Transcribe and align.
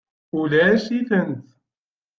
Ulac-itent. 0.39 1.41